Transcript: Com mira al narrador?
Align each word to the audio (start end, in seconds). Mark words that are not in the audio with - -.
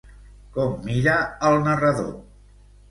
Com 0.55 0.73
mira 0.87 1.19
al 1.51 1.61
narrador? 1.69 2.13